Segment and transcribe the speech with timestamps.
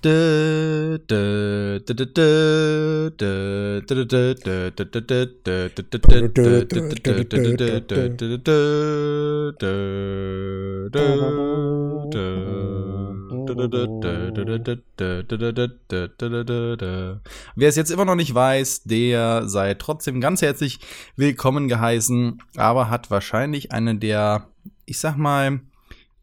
[0.00, 1.00] Wir
[17.68, 20.78] es jetzt immer noch nicht weiß, der sei trotzdem ganz herzlich
[21.16, 24.46] willkommen geheißen, aber hat wahrscheinlich eine der,
[24.86, 25.58] ich sag mal,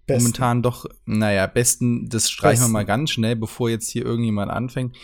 [0.05, 0.23] Besten.
[0.23, 2.71] momentan doch, naja, besten, das streichen besten.
[2.71, 4.95] wir mal ganz schnell, bevor jetzt hier irgendjemand anfängt.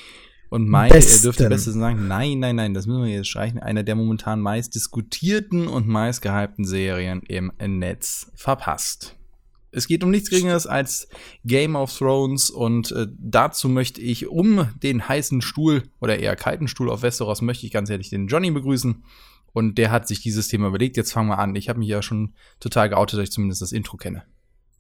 [0.50, 3.59] Und meint, er dürfte Beste sagen, nein, nein, nein, das müssen wir jetzt streichen.
[3.59, 9.15] Einer der momentan meist diskutierten und meist gehypten Serien im Netz verpasst.
[9.71, 11.07] Es geht um nichts Geringeres als
[11.45, 16.68] Game of Thrones und äh, dazu möchte ich um den heißen Stuhl oder eher kalten
[16.68, 19.04] Stuhl auf Westeros möchte ich ganz ehrlich den Johnny begrüßen
[19.54, 20.97] und der hat sich dieses Thema überlegt.
[20.97, 21.56] Jetzt fangen wir an.
[21.56, 24.23] Ich habe mich ja schon total geoutet, dass ich zumindest das Intro kenne.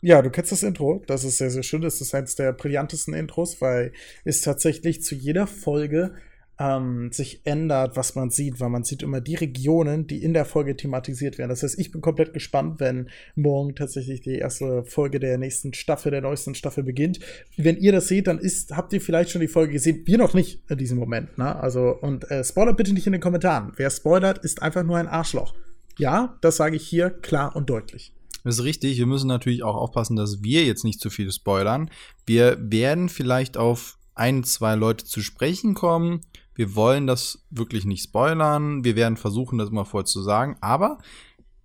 [0.01, 1.03] Ja, du kennst das Intro.
[1.05, 1.81] Das ist sehr, sehr schön.
[1.81, 3.93] Das ist eines der brillantesten Intros, weil
[4.25, 6.15] es tatsächlich zu jeder Folge
[6.61, 10.45] ähm, sich ändert, was man sieht, weil man sieht immer die Regionen, die in der
[10.45, 11.49] Folge thematisiert werden.
[11.49, 16.11] Das heißt, ich bin komplett gespannt, wenn morgen tatsächlich die erste Folge der nächsten Staffel,
[16.11, 17.19] der neuesten Staffel beginnt.
[17.57, 20.01] Wenn ihr das seht, dann ist, habt ihr vielleicht schon die Folge gesehen.
[20.05, 21.37] Wir noch nicht in diesem Moment.
[21.37, 21.55] Ne?
[21.55, 23.73] Also, und äh, spoilert bitte nicht in den Kommentaren.
[23.75, 25.55] Wer spoilert, ist einfach nur ein Arschloch.
[25.97, 28.13] Ja, das sage ich hier klar und deutlich.
[28.43, 28.97] Das ist richtig.
[28.97, 31.89] Wir müssen natürlich auch aufpassen, dass wir jetzt nicht zu viel spoilern.
[32.25, 36.21] Wir werden vielleicht auf ein, zwei Leute zu sprechen kommen.
[36.55, 38.83] Wir wollen das wirklich nicht spoilern.
[38.83, 40.57] Wir werden versuchen, das immer vorher zu sagen.
[40.61, 40.99] Aber,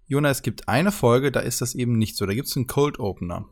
[0.07, 2.27] Jonas, es gibt eine Folge, da ist das eben nicht so.
[2.27, 3.47] Da gibt es einen Cold Opener.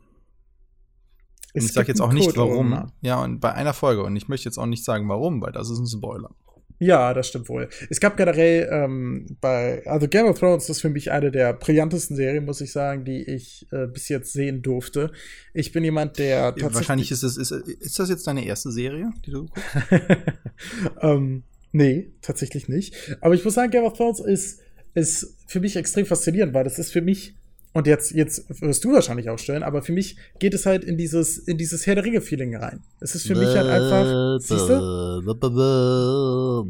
[1.53, 2.91] Und ich sage jetzt auch nicht warum.
[3.01, 4.03] Ja, und bei einer Folge.
[4.03, 6.31] Und ich möchte jetzt auch nicht sagen, warum, weil das ist ein Spoiler.
[6.79, 7.69] Ja, das stimmt wohl.
[7.89, 12.15] Es gab generell ähm, bei, also Game of Thrones ist für mich eine der brillantesten
[12.15, 15.11] Serien, muss ich sagen, die ich äh, bis jetzt sehen durfte.
[15.53, 16.75] Ich bin jemand, der tatsächlich.
[16.75, 19.63] Wahrscheinlich ist es, ist, ist das jetzt deine erste Serie, die du guckst?
[21.01, 23.17] ähm, nee, tatsächlich nicht.
[23.21, 24.59] Aber ich muss sagen, Game of Thrones ist,
[24.93, 27.35] ist für mich extrem faszinierend, weil das ist für mich
[27.75, 30.97] und jetzt, jetzt wirst du wahrscheinlich auch stellen, aber für mich geht es halt in
[30.97, 32.85] dieses, in dieses Herr der Ringe-Feeling rein.
[33.01, 36.63] Es ist für mich halt einfach, siehst du?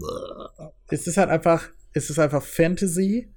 [0.90, 3.32] Es ist halt einfach, es ist einfach Fantasy,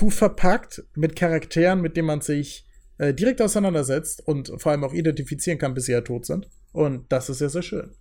[0.00, 2.66] cool verpackt, mit Charakteren, mit denen man sich
[2.98, 6.48] äh, direkt auseinandersetzt und vor allem auch identifizieren kann, bis sie ja tot sind.
[6.72, 7.94] Und das ist sehr, sehr schön.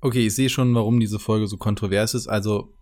[0.00, 2.26] Okay, ich sehe schon, warum diese Folge so kontrovers ist.
[2.26, 2.74] Also,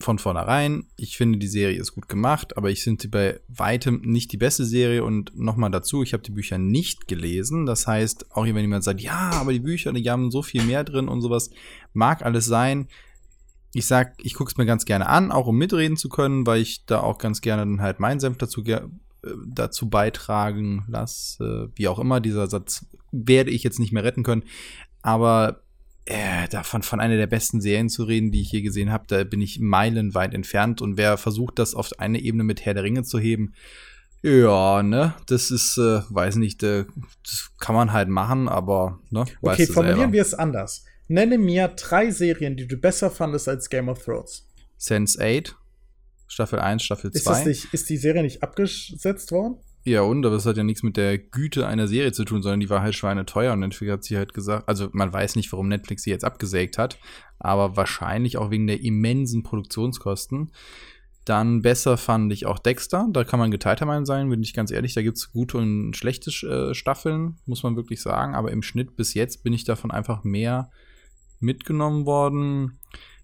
[0.00, 4.00] von vornherein, ich finde, die Serie ist gut gemacht, aber ich finde sie bei weitem
[4.00, 7.66] nicht die beste Serie und nochmal dazu, ich habe die Bücher nicht gelesen.
[7.66, 10.84] Das heißt, auch wenn jemand sagt, ja, aber die Bücher, die haben so viel mehr
[10.84, 11.50] drin und sowas,
[11.92, 12.88] mag alles sein.
[13.72, 16.62] Ich sag, ich gucke es mir ganz gerne an, auch um mitreden zu können, weil
[16.62, 18.80] ich da auch ganz gerne dann halt meinen Senf dazu, äh,
[19.46, 21.70] dazu beitragen lasse.
[21.76, 24.44] Wie auch immer, dieser Satz werde ich jetzt nicht mehr retten können.
[25.02, 25.62] Aber
[26.06, 29.24] äh, davon von einer der besten Serien zu reden, die ich je gesehen habe, da
[29.24, 30.80] bin ich meilenweit entfernt.
[30.80, 33.54] Und wer versucht, das auf eine Ebene mit Herr der Ringe zu heben,
[34.22, 36.84] ja, ne, das ist, äh, weiß nicht, äh,
[37.24, 40.84] das kann man halt machen, aber, ne, Okay, formulieren wir es anders.
[41.08, 44.46] Nenne mir drei Serien, die du besser fandest als Game of Thrones.
[44.76, 45.56] Sense 8,
[46.28, 47.18] Staffel 1, Staffel 2.
[47.18, 49.56] Ist, das nicht, ist die Serie nicht abgesetzt worden?
[49.82, 52.60] Ja, und, aber es hat ja nichts mit der Güte einer Serie zu tun, sondern
[52.60, 55.68] die war halt schweineteuer und Netflix hat sie halt gesagt, also man weiß nicht, warum
[55.68, 56.98] Netflix sie jetzt abgesägt hat,
[57.38, 60.52] aber wahrscheinlich auch wegen der immensen Produktionskosten.
[61.24, 64.70] Dann besser fand ich auch Dexter, da kann man geteilter Meinung sein, bin ich ganz
[64.70, 68.62] ehrlich, da gibt es gute und schlechte äh, Staffeln, muss man wirklich sagen, aber im
[68.62, 70.70] Schnitt bis jetzt bin ich davon einfach mehr
[71.38, 72.78] mitgenommen worden.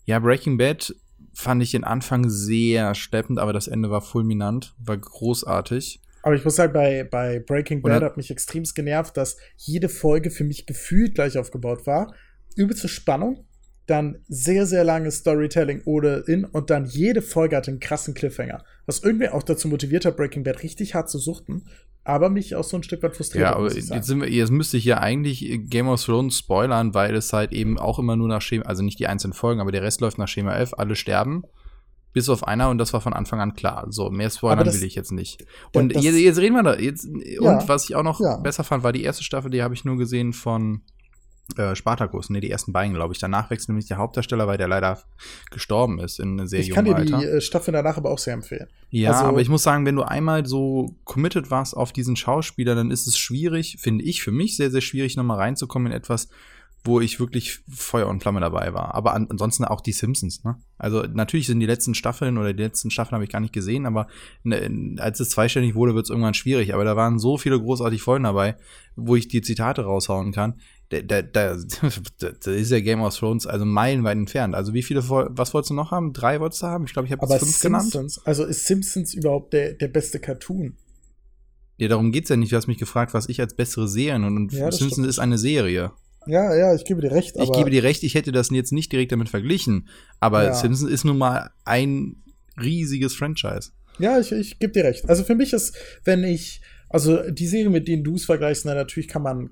[0.07, 0.95] Ja, Breaking Bad
[1.35, 6.01] fand ich den Anfang sehr schleppend, aber das Ende war fulminant, war großartig.
[6.27, 10.33] Aber ich muss sagen, bei, bei Breaking Bad hat mich extremst genervt, dass jede Folge
[10.33, 12.13] für mich gefühlt gleich aufgebaut war.
[12.57, 13.47] Übelste Spannung,
[13.87, 18.65] dann sehr, sehr langes Storytelling oder in und dann jede Folge hatte einen krassen Cliffhanger.
[18.87, 21.69] Was irgendwie auch dazu motiviert hat, Breaking Bad richtig hart zu suchten,
[22.03, 23.45] aber mich auch so ein Stück weit frustriert.
[23.45, 27.15] Ja, aber jetzt, sind wir, jetzt müsste ich ja eigentlich Game of Thrones spoilern, weil
[27.15, 29.83] es halt eben auch immer nur nach Schema, also nicht die einzelnen Folgen, aber der
[29.83, 31.45] Rest läuft nach Schema 11, alle sterben.
[32.17, 33.89] Bis auf einer und das war von Anfang an klar.
[33.91, 35.45] So, mehr spoilern will ich jetzt nicht.
[35.75, 36.75] Und das, jetzt, jetzt, reden wir da.
[36.79, 38.39] Jetzt, ja, und was ich auch noch ja.
[38.39, 40.81] besser fand, war die erste Staffel, die habe ich nur gesehen von
[41.59, 42.31] äh, Spartacus.
[42.31, 43.21] Ne, die ersten beiden, glaube ich.
[43.21, 45.03] Danach wechselt nämlich der Hauptdarsteller, weil der leider
[45.51, 47.03] gestorben ist in sehr jungem Alter.
[47.05, 48.69] Ich kann dir die äh, Staffel danach aber auch sehr empfehlen.
[48.89, 52.75] Ja, also, aber ich muss sagen, wenn du einmal so committed warst auf diesen Schauspieler,
[52.75, 56.31] dann ist es schwierig, finde ich, für mich sehr, sehr schwierig, nochmal reinzukommen in etwas,
[56.85, 58.95] wo ich wirklich Feuer und Flamme dabei war.
[58.95, 60.57] Aber an, ansonsten auch die Simpsons, ne?
[60.79, 63.87] Also natürlich sind die letzten Staffeln oder die letzten Staffeln habe ich gar nicht gesehen,
[63.87, 64.07] aber
[64.45, 66.75] ne, als es zweistellig wurde, wird es irgendwann schwierig.
[66.75, 68.57] Aber da waren so viele großartige Folgen dabei,
[68.95, 70.61] wo ich die Zitate raushauen kann.
[70.91, 71.57] da, da, da,
[72.21, 74.55] da ist ja Game of Thrones also meilenweit entfernt.
[74.55, 76.13] Also wie viele, was wolltest du noch haben?
[76.13, 76.85] Drei wolltest du haben?
[76.85, 78.21] Ich glaube, ich habe fünf Simpsons, genannt.
[78.25, 80.77] Also ist Simpsons überhaupt der, der beste Cartoon?
[81.79, 82.53] Ja, darum geht's ja nicht.
[82.53, 85.09] Du hast mich gefragt, was ich als bessere Serien und, und Ja, Simpsons stimmt.
[85.09, 85.93] ist eine Serie.
[86.27, 87.37] Ja, ja, ich gebe dir recht.
[87.37, 89.89] Ich gebe dir recht, ich hätte das jetzt nicht direkt damit verglichen,
[90.21, 90.55] aber Ja.
[90.55, 92.17] Simpsons ist nun mal ein
[92.61, 93.71] riesiges Franchise.
[93.99, 95.09] Ja, ich, ich gebe dir recht.
[95.09, 95.75] Also für mich ist,
[96.05, 99.51] wenn ich, also die Serie, mit denen du es vergleichst, na, natürlich kann man,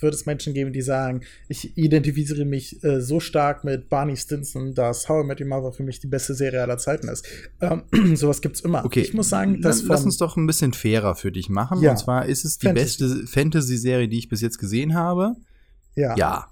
[0.00, 4.74] wird es Menschen geben, die sagen, ich identifiziere mich äh, so stark mit Barney Stinson,
[4.74, 7.26] dass How I Met Your Mother für mich die beste Serie aller Zeiten ist.
[7.60, 7.82] Ähm,
[8.16, 8.84] sowas gibt's immer.
[8.84, 11.80] Okay, Ich muss sagen, dass lass uns doch ein bisschen fairer für dich machen.
[11.82, 11.92] Ja.
[11.92, 13.02] Und zwar ist es die Fantasy.
[13.04, 15.36] beste Fantasy-Serie, die ich bis jetzt gesehen habe.
[15.96, 16.46] Ja, Ja.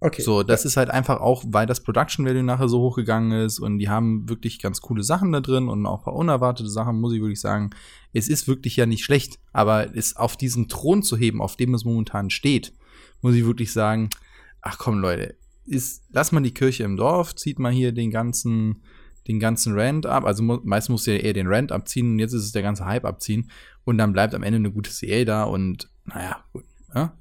[0.00, 0.22] okay.
[0.22, 3.78] So, das ist halt einfach auch, weil das Production Value nachher so hochgegangen ist und
[3.78, 7.12] die haben wirklich ganz coole Sachen da drin und auch ein paar unerwartete Sachen, muss
[7.12, 7.70] ich wirklich sagen.
[8.12, 11.74] Es ist wirklich ja nicht schlecht, aber es auf diesen Thron zu heben, auf dem
[11.74, 12.72] es momentan steht,
[13.20, 14.10] muss ich wirklich sagen,
[14.62, 15.36] ach komm Leute,
[15.66, 18.82] ist, lass mal die Kirche im Dorf, zieht mal hier den ganzen,
[19.28, 22.44] den ganzen Rant ab, also meist muss ja eher den Rant abziehen und jetzt ist
[22.44, 23.50] es der ganze Hype abziehen
[23.84, 26.64] und dann bleibt am Ende eine gute Serie da und naja, gut,
[26.94, 27.16] ja.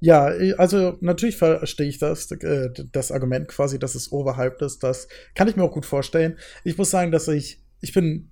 [0.00, 4.82] Ja, also natürlich verstehe ich das, äh, das Argument quasi, dass es overhyped ist.
[4.82, 6.38] Das kann ich mir auch gut vorstellen.
[6.64, 8.30] Ich muss sagen, dass ich, ich bin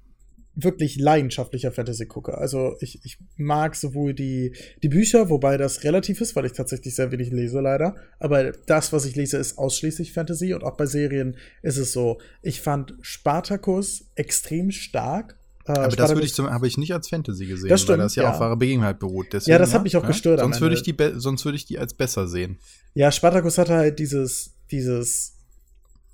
[0.60, 2.38] wirklich leidenschaftlicher Fantasy-Gucker.
[2.38, 6.96] Also ich, ich mag sowohl die, die Bücher, wobei das relativ ist, weil ich tatsächlich
[6.96, 7.94] sehr wenig lese, leider.
[8.18, 12.18] Aber das, was ich lese, ist ausschließlich Fantasy und auch bei Serien ist es so.
[12.42, 15.37] Ich fand Spartacus extrem stark.
[15.68, 18.04] Äh, Aber das würde ich zum, habe ich nicht als Fantasy gesehen, Das stimmt, weil
[18.06, 18.30] das ja, ja.
[18.30, 19.26] auf wahre Begebenheit beruht.
[19.32, 21.66] Deswegen, Ja, das hat mich auch gestört am Sonst würde ich die, sonst würde ich
[21.66, 22.58] die als besser sehen.
[22.94, 25.36] Ja, Spartacus hatte halt dieses, dieses,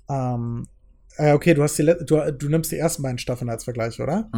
[0.09, 0.67] ähm,
[1.17, 4.29] äh, okay, du hast die, du, du nimmst die ersten beiden Staffeln als Vergleich, oder?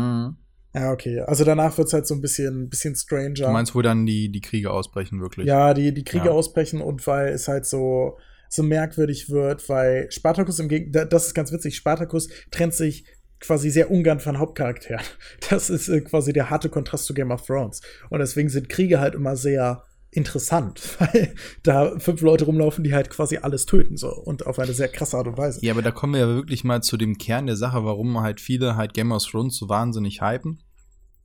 [0.76, 1.22] Ja, okay.
[1.22, 3.34] Also danach wird's halt so ein bisschen, bisschen stranger.
[3.48, 5.48] Du meinst, wo dann die, die Kriege ausbrechen, wirklich?
[5.48, 6.32] ja, die, die Kriege Ja.
[6.32, 8.18] ausbrechen und weil es halt so,
[8.50, 13.06] so merkwürdig wird, weil Spartacus im Gegenteil, das ist ganz witzig, Spartacus trennt sich
[13.40, 15.04] quasi sehr ungern von Hauptcharakteren.
[15.50, 17.82] Das ist äh, quasi der harte Kontrast zu Game of Thrones.
[18.10, 23.10] Und deswegen sind Kriege halt immer sehr interessant, weil da fünf Leute rumlaufen, die halt
[23.10, 24.10] quasi alles töten, so.
[24.10, 25.60] Und auf eine sehr krasse Art und Weise.
[25.62, 28.42] Ja, aber da kommen wir ja wirklich mal zu dem Kern der Sache, warum halt
[28.42, 30.60] viele halt Game of Thrones so wahnsinnig hypen.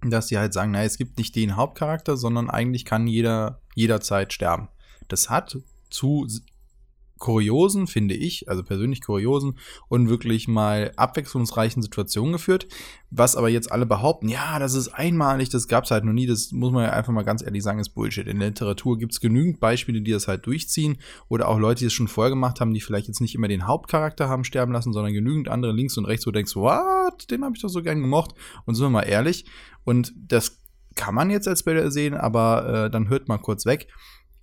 [0.05, 4.33] Dass sie halt sagen, naja, es gibt nicht den Hauptcharakter, sondern eigentlich kann jeder jederzeit
[4.33, 4.69] sterben.
[5.09, 5.59] Das hat
[5.91, 6.27] zu
[7.23, 9.57] kuriosen, finde ich, also persönlich kuriosen
[9.89, 12.67] und wirklich mal abwechslungsreichen Situationen geführt.
[13.13, 16.51] Was aber jetzt alle behaupten, ja, das ist einmalig, das gab's halt noch nie, das
[16.51, 18.27] muss man ja einfach mal ganz ehrlich sagen, ist Bullshit.
[18.27, 20.99] In der Literatur gibt's genügend Beispiele, die das halt durchziehen
[21.29, 23.69] oder auch Leute, die es schon vorher gemacht haben, die vielleicht jetzt nicht immer den
[23.69, 27.45] Hauptcharakter haben sterben lassen, sondern genügend andere links und rechts, wo du denkst, what, den
[27.45, 28.35] habe ich doch so gern gemocht.
[28.67, 29.45] Und sind wir mal ehrlich,
[29.85, 30.59] und das
[30.97, 33.87] kann man jetzt als Spoiler sehen, aber äh, dann hört mal kurz weg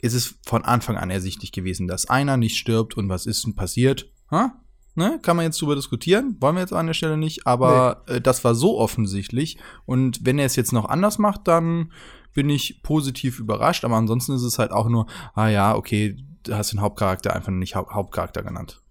[0.02, 3.56] ist es von Anfang an ersichtlich gewesen, dass einer nicht stirbt und was ist denn
[3.56, 4.12] passiert?
[4.32, 4.54] Ha?
[4.96, 5.20] Ne?
[5.22, 8.44] Kann man jetzt drüber diskutieren, wollen wir jetzt an der Stelle nicht, aber äh, das
[8.44, 11.92] war so offensichtlich und wenn er es jetzt noch anders macht, dann
[12.34, 16.56] bin ich positiv überrascht, aber ansonsten ist es halt auch nur, ah ja, okay, du
[16.56, 18.82] hast den Hauptcharakter einfach nicht Haupt Hauptcharakter genannt.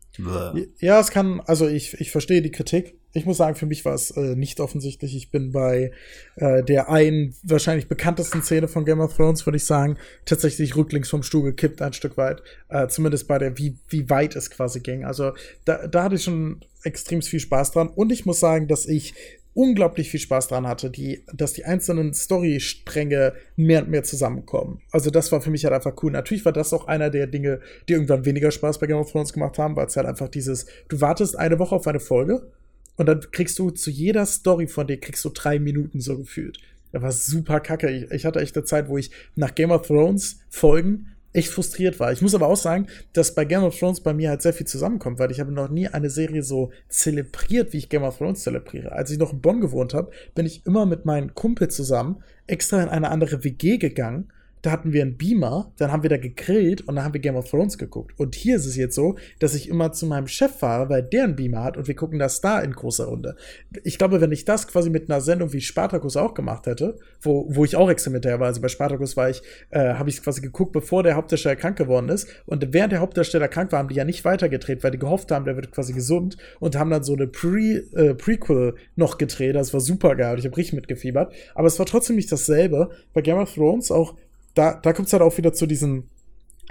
[0.80, 2.94] Ja, es kann, also ich, ich verstehe die Kritik.
[3.14, 5.16] Ich muss sagen, für mich war es äh, nicht offensichtlich.
[5.16, 5.92] Ich bin bei
[6.36, 11.08] äh, der einen wahrscheinlich bekanntesten Szene von Game of Thrones, würde ich sagen, tatsächlich rücklings
[11.08, 12.42] vom Stuhl gekippt, ein Stück weit.
[12.68, 15.04] Äh, zumindest bei der, wie, wie weit es quasi ging.
[15.04, 15.32] Also
[15.64, 17.88] da, da hatte ich schon extrem viel Spaß dran.
[17.88, 19.14] Und ich muss sagen, dass ich
[19.58, 24.80] unglaublich viel Spaß dran hatte, die, dass die einzelnen Storystränge mehr und mehr zusammenkommen.
[24.92, 26.12] Also das war für mich halt einfach cool.
[26.12, 29.32] Natürlich war das auch einer der Dinge, die irgendwann weniger Spaß bei Game of Thrones
[29.32, 32.52] gemacht haben, weil es halt einfach dieses, du wartest eine Woche auf eine Folge
[32.94, 36.58] und dann kriegst du zu jeder Story von dir kriegst du drei Minuten so gefühlt.
[36.92, 37.90] Das war super kacke.
[37.90, 42.00] Ich, ich hatte echt eine Zeit, wo ich nach Game of Thrones Folgen echt frustriert
[42.00, 42.12] war.
[42.12, 44.66] Ich muss aber auch sagen, dass bei Game of Thrones bei mir halt sehr viel
[44.66, 48.42] zusammenkommt, weil ich habe noch nie eine Serie so zelebriert, wie ich Game of Thrones
[48.42, 48.92] zelebriere.
[48.92, 52.82] Als ich noch in Bonn gewohnt habe, bin ich immer mit meinem Kumpel zusammen extra
[52.82, 54.32] in eine andere WG gegangen.
[54.62, 57.36] Da hatten wir einen Beamer, dann haben wir da gegrillt und dann haben wir Game
[57.36, 58.18] of Thrones geguckt.
[58.18, 61.24] Und hier ist es jetzt so, dass ich immer zu meinem Chef fahre, weil der
[61.24, 63.36] einen Beamer hat und wir gucken das da in großer Runde.
[63.84, 67.46] Ich glaube, wenn ich das quasi mit einer Sendung wie Spartacus auch gemacht hätte, wo,
[67.48, 70.72] wo ich auch hinterher war, also bei Spartacus war ich, äh, habe ich quasi geguckt,
[70.72, 72.28] bevor der Hauptdarsteller krank geworden ist.
[72.46, 75.44] Und während der Hauptdarsteller krank war, haben die ja nicht weitergedreht, weil die gehofft haben,
[75.44, 79.54] der wird quasi gesund und haben dann so eine Pre, äh, Prequel noch gedreht.
[79.54, 80.38] Das war super geil.
[80.38, 81.32] Ich habe richtig mitgefiebert.
[81.54, 82.90] Aber es war trotzdem nicht dasselbe.
[83.12, 84.14] Bei Game of Thrones auch
[84.58, 86.04] da, da kommt es halt auch wieder zu diesem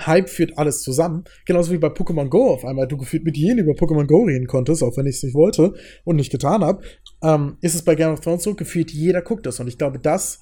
[0.06, 1.24] Hype führt alles zusammen.
[1.46, 4.46] Genauso wie bei Pokémon Go auf einmal du gefühlt mit jedem über Pokémon Go reden
[4.46, 6.84] konntest, auch wenn ich es nicht wollte und nicht getan habe,
[7.24, 9.60] ähm, ist es bei Game of Thrones so, gefühlt jeder guckt das.
[9.60, 10.42] Und ich glaube, das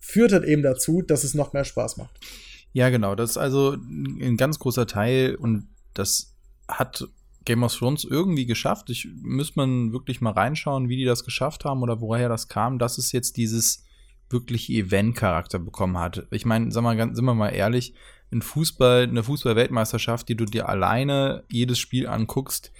[0.00, 2.18] führt halt eben dazu, dass es noch mehr Spaß macht.
[2.72, 3.14] Ja, genau.
[3.14, 6.34] Das ist also ein ganz großer Teil und das
[6.68, 7.08] hat
[7.44, 8.90] Game of Thrones irgendwie geschafft.
[8.90, 12.78] Ich müsste man wirklich mal reinschauen, wie die das geschafft haben oder woher das kam,
[12.78, 13.84] dass es jetzt dieses
[14.30, 16.26] wirkliche Event-Charakter bekommen hat.
[16.30, 17.94] Ich meine, sag mal, ganz, sind wir mal ehrlich,
[18.32, 22.72] ein Fußball, eine Fußball-Weltmeisterschaft, die du dir alleine jedes Spiel anguckst,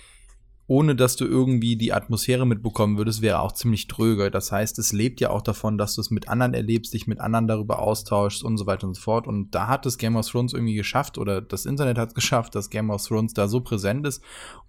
[0.71, 4.31] ohne dass du irgendwie die Atmosphäre mitbekommen würdest, wäre auch ziemlich tröge.
[4.31, 7.19] Das heißt, es lebt ja auch davon, dass du es mit anderen erlebst, dich mit
[7.19, 9.27] anderen darüber austauschst und so weiter und so fort.
[9.27, 12.55] Und da hat es Game of Thrones irgendwie geschafft oder das Internet hat es geschafft,
[12.55, 14.23] dass Game of Thrones da so präsent ist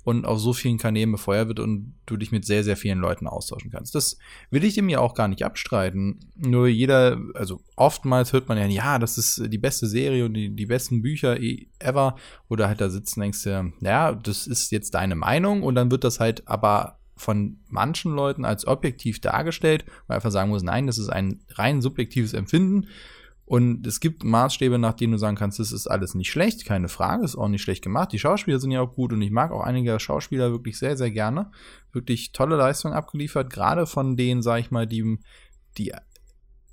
[0.03, 3.27] und auf so vielen Kanälen befeuert wird und du dich mit sehr, sehr vielen Leuten
[3.27, 3.93] austauschen kannst.
[3.93, 4.17] Das
[4.49, 6.19] will ich dem ja auch gar nicht abstreiten.
[6.35, 10.55] Nur jeder, also oftmals hört man ja, ja, das ist die beste Serie und die,
[10.55, 11.37] die besten Bücher
[11.77, 12.15] ever.
[12.49, 16.03] Oder halt da sitzen, denkst du, ja, das ist jetzt deine Meinung und dann wird
[16.03, 20.97] das halt aber von manchen Leuten als objektiv dargestellt, weil einfach sagen muss, nein, das
[20.97, 22.87] ist ein rein subjektives Empfinden.
[23.45, 26.87] Und es gibt Maßstäbe, nach denen du sagen kannst, das ist alles nicht schlecht, keine
[26.87, 28.13] Frage, ist auch nicht schlecht gemacht.
[28.13, 31.11] Die Schauspieler sind ja auch gut und ich mag auch einige Schauspieler wirklich sehr, sehr
[31.11, 31.51] gerne.
[31.91, 35.19] Wirklich tolle Leistungen abgeliefert, gerade von denen, sag ich mal, die,
[35.77, 35.93] die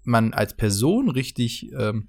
[0.04, 2.08] man als Person richtig ähm,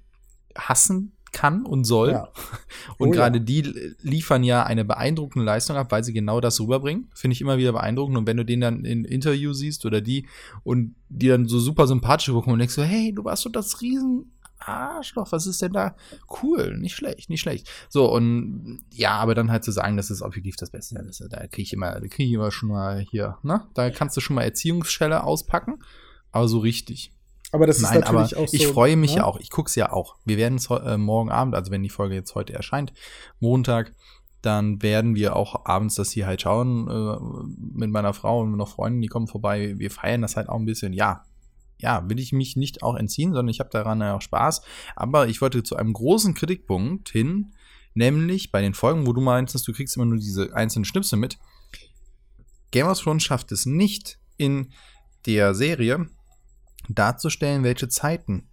[0.56, 2.10] hassen kann und soll.
[2.10, 2.28] Ja.
[2.98, 3.44] Und oh, gerade ja.
[3.44, 7.08] die liefern ja eine beeindruckende Leistung ab, weil sie genau das rüberbringen.
[7.14, 8.18] Finde ich immer wieder beeindruckend.
[8.18, 10.26] Und wenn du den dann in Interview siehst oder die
[10.64, 13.80] und die dann so super sympathisch gucken und denkst so, hey, du warst doch das
[13.80, 15.96] riesen Arschloch, was ist denn da?
[16.42, 17.68] Cool, nicht schlecht, nicht schlecht.
[17.88, 21.46] So, und ja, aber dann halt zu sagen, das ist objektiv das Beste, das, da
[21.46, 23.66] kriege ich immer, da kriege ich immer schon mal hier, ne?
[23.74, 25.78] Da kannst du schon mal Erziehungsschelle auspacken,
[26.30, 27.12] aber so richtig.
[27.52, 28.56] Aber das Nein, ist natürlich aber auch so.
[28.56, 29.38] Ich freue mich ja auch.
[29.38, 30.16] Ich gucke es ja auch.
[30.24, 32.92] Wir werden es äh, morgen Abend, also wenn die Folge jetzt heute erscheint,
[33.40, 33.94] Montag,
[34.42, 38.68] dann werden wir auch abends das hier halt schauen äh, mit meiner Frau und noch
[38.68, 39.74] Freunden, die kommen vorbei.
[39.78, 40.92] Wir feiern das halt auch ein bisschen.
[40.92, 41.24] Ja,
[41.78, 44.62] ja, will ich mich nicht auch entziehen, sondern ich habe daran ja auch Spaß.
[44.96, 47.52] Aber ich wollte zu einem großen Kritikpunkt hin,
[47.94, 51.38] nämlich bei den Folgen, wo du meinst, du kriegst immer nur diese einzelnen Schnipsel mit.
[52.70, 54.72] Game of Thrones schafft es nicht in
[55.26, 56.08] der Serie
[56.94, 58.48] darzustellen, welche Zeiten,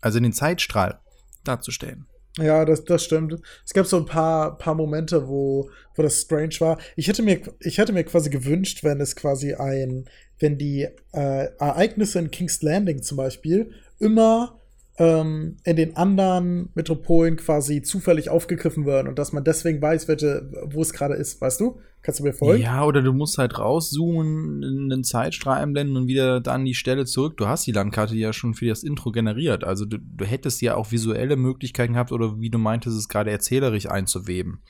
[0.00, 1.00] also den Zeitstrahl
[1.44, 2.06] darzustellen.
[2.38, 3.40] Ja, das, das stimmt.
[3.64, 6.78] Es gab so ein paar, paar Momente, wo, wo das strange war.
[6.96, 10.06] Ich hätte, mir, ich hätte mir quasi gewünscht, wenn es quasi ein,
[10.38, 14.58] wenn die äh, Ereignisse in King's Landing zum Beispiel immer
[14.96, 20.50] ähm, in den anderen Metropolen quasi zufällig aufgegriffen werden und dass man deswegen weiß, welche,
[20.64, 21.80] wo es gerade ist, weißt du?
[22.02, 22.62] Kannst du mir folgen?
[22.62, 27.36] Ja, oder du musst halt rauszoomen, einen Zeitstrahl einblenden und wieder dann die Stelle zurück.
[27.36, 29.62] Du hast die Landkarte ja schon für das Intro generiert.
[29.62, 33.30] Also du, du hättest ja auch visuelle Möglichkeiten gehabt oder wie du meintest, es gerade
[33.30, 34.62] erzählerisch einzuweben.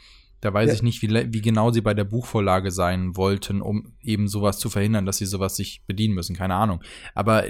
[0.43, 0.75] Da weiß ja.
[0.75, 4.69] ich nicht, wie, wie genau sie bei der Buchvorlage sein wollten, um eben sowas zu
[4.69, 6.37] verhindern, dass sie sowas sich bedienen müssen.
[6.37, 6.83] Keine Ahnung.
[7.15, 7.45] Aber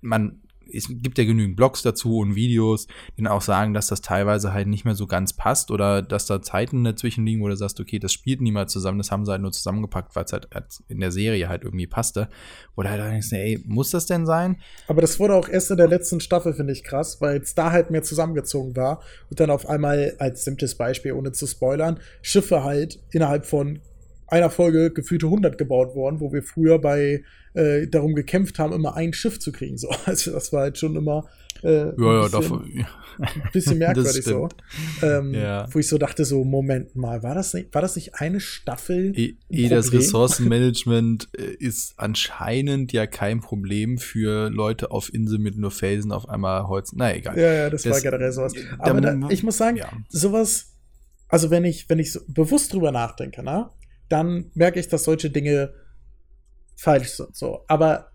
[0.00, 0.40] man
[0.72, 4.66] es gibt ja genügend Blogs dazu und Videos, die auch sagen, dass das teilweise halt
[4.66, 7.98] nicht mehr so ganz passt oder dass da Zeiten dazwischen liegen, wo du sagst, okay,
[7.98, 10.48] das spielt niemand zusammen, das haben sie halt nur zusammengepackt, weil es halt
[10.88, 12.28] in der Serie halt irgendwie passte.
[12.76, 14.60] Oder halt denkst, ey, muss das denn sein?
[14.86, 17.72] Aber das wurde auch erst in der letzten Staffel, finde ich, krass, weil es da
[17.72, 22.64] halt mehr zusammengezogen war und dann auf einmal, als simples Beispiel, ohne zu spoilern, Schiffe
[22.64, 23.80] halt innerhalb von
[24.28, 27.22] einer Folge gefühlte 100 gebaut worden, wo wir früher bei
[27.58, 29.76] äh, darum gekämpft haben, immer ein Schiff zu kriegen.
[29.76, 31.28] So, also das war halt schon immer
[31.64, 32.64] äh, ja, ja, bisschen, dafür,
[33.18, 34.48] ein bisschen merkwürdig so.
[35.02, 35.66] Ähm, ja.
[35.72, 39.12] Wo ich so dachte, so, Moment mal, war das nicht, war das nicht eine Staffel?
[39.18, 45.58] E, e das Ressourcenmanagement äh, ist anscheinend ja kein Problem für Leute auf Inseln mit
[45.58, 46.92] nur Felsen auf einmal Holz.
[46.94, 47.36] Na egal.
[47.36, 48.52] Ja, ja, das, das war generell sowas.
[48.78, 49.90] Aber da, ich muss sagen, ja.
[50.08, 50.76] sowas,
[51.28, 53.74] also wenn ich, wenn ich so bewusst drüber nachdenke, na,
[54.08, 55.72] dann merke ich, dass solche Dinge
[56.78, 57.36] falsch sind.
[57.36, 57.64] So.
[57.66, 58.12] Aber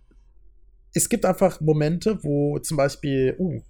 [0.94, 3.62] es gibt einfach Momente, wo zum Beispiel, uh,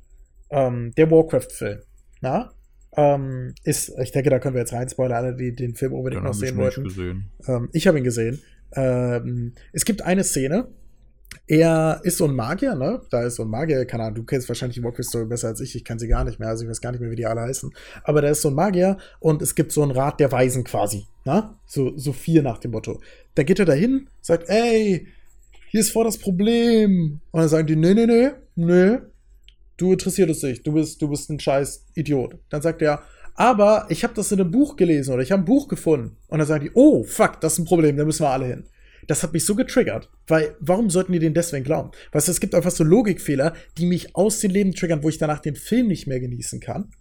[0.49, 1.79] ähm, der Warcraft-Film,
[2.21, 2.51] na?
[2.95, 6.23] Ähm, ist, ich denke, da können wir jetzt rein spoilern, alle, die den Film unbedingt
[6.23, 7.31] noch sehen wollten.
[7.47, 8.39] Ähm, ich habe ihn gesehen.
[8.75, 10.67] Ähm, es gibt eine Szene,
[11.47, 13.01] er ist so ein Magier, ne?
[13.09, 15.59] Da ist so ein Magier, keine Ahnung, du kennst wahrscheinlich die Warcraft Story besser als
[15.59, 17.25] ich, ich kann sie gar nicht mehr, also ich weiß gar nicht mehr, wie die
[17.25, 17.71] alle heißen.
[18.03, 21.07] Aber da ist so ein Magier und es gibt so einen Rat der Weisen quasi,
[21.25, 21.55] ne?
[21.65, 23.01] So, so vier nach dem Motto.
[23.35, 25.07] Da geht er dahin, sagt, ey,
[25.69, 27.19] hier ist vor das Problem.
[27.31, 28.97] Und dann sagen die, nee, nee, nee, nee,
[29.77, 32.37] du interessierst es nicht, du bist, du bist ein scheiß Idiot.
[32.49, 33.01] Dann sagt er,
[33.35, 36.17] aber ich habe das in einem Buch gelesen oder ich habe ein Buch gefunden.
[36.27, 38.63] Und dann sagen die, oh, fuck, das ist ein Problem, da müssen wir alle hin
[39.07, 40.09] das hat mich so getriggert.
[40.27, 41.91] Weil, warum sollten die den deswegen glauben?
[42.11, 45.17] Weißt du, es gibt einfach so Logikfehler, die mich aus dem Leben triggern, wo ich
[45.17, 46.91] danach den Film nicht mehr genießen kann.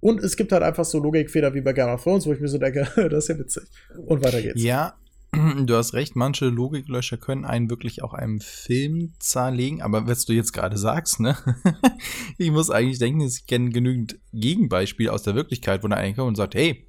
[0.00, 2.48] Und es gibt halt einfach so Logikfehler wie bei Game of Thrones, wo ich mir
[2.48, 3.64] so denke, das ist ja witzig.
[4.06, 4.62] Und weiter geht's.
[4.62, 4.96] Ja,
[5.66, 10.32] du hast recht, manche Logiklöcher können einen wirklich auch einem Film zerlegen, aber was du
[10.32, 11.36] jetzt gerade sagst, ne?
[12.38, 16.28] ich muss eigentlich denken, ich kenne genügend Gegenbeispiele aus der Wirklichkeit, wo der eine kommt
[16.28, 16.88] und sagt, hey,